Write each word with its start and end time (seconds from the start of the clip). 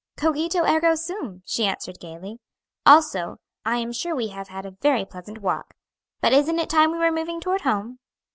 "Cogito, 0.17 0.63
ergo 0.65 0.95
sum," 0.95 1.43
she 1.45 1.63
answered 1.63 1.99
gayly, 1.99 2.39
"Also 2.87 3.37
I 3.63 3.77
am 3.77 3.91
sure 3.93 4.15
we 4.15 4.29
have 4.29 4.47
had 4.47 4.65
a 4.65 4.75
very 4.81 5.05
pleasant 5.05 5.41
walk. 5.43 5.75
But 6.21 6.33
isn't 6.33 6.57
it 6.57 6.71
time 6.71 6.91
we 6.91 6.97
were 6.97 7.11
moving 7.11 7.39
toward 7.39 7.61
home?" 7.61 7.99